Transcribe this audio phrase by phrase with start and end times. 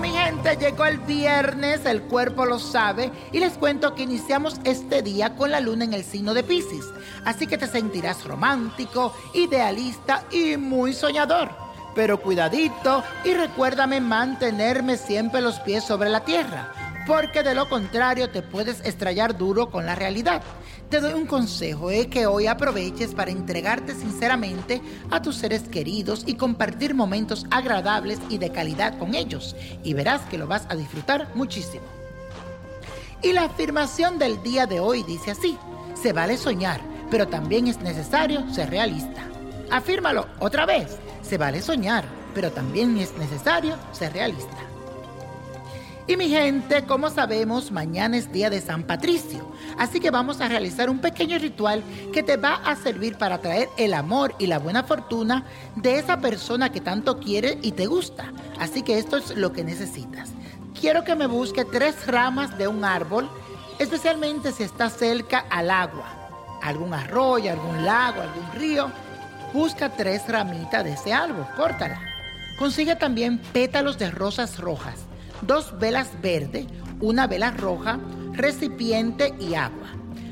[0.00, 5.02] Mi gente, llegó el viernes, el cuerpo lo sabe, y les cuento que iniciamos este
[5.02, 6.86] día con la luna en el signo de Pisces.
[7.24, 11.50] Así que te sentirás romántico, idealista y muy soñador.
[11.94, 16.72] Pero cuidadito y recuérdame mantenerme siempre los pies sobre la tierra,
[17.06, 20.42] porque de lo contrario te puedes estrellar duro con la realidad.
[20.88, 24.80] Te doy un consejo, es que hoy aproveches para entregarte sinceramente
[25.10, 30.20] a tus seres queridos y compartir momentos agradables y de calidad con ellos, y verás
[30.30, 31.84] que lo vas a disfrutar muchísimo.
[33.22, 35.56] Y la afirmación del día de hoy dice así,
[35.94, 36.80] se vale soñar,
[37.10, 39.22] pero también es necesario ser realista.
[39.70, 44.58] Afírmalo otra vez, se vale soñar, pero también es necesario ser realista.
[46.08, 49.48] Y mi gente, como sabemos, mañana es día de San Patricio,
[49.78, 53.68] así que vamos a realizar un pequeño ritual que te va a servir para traer
[53.76, 55.44] el amor y la buena fortuna
[55.76, 58.32] de esa persona que tanto quiere y te gusta.
[58.58, 60.30] Así que esto es lo que necesitas.
[60.78, 63.30] Quiero que me busque tres ramas de un árbol,
[63.78, 68.90] especialmente si está cerca al agua, algún arroyo, algún lago, algún río.
[69.52, 72.00] Busca tres ramitas de ese árbol, córtala.
[72.58, 75.06] Consigue también pétalos de rosas rojas
[75.42, 76.66] dos velas verdes,
[77.00, 77.98] una vela roja,
[78.32, 79.88] recipiente y agua.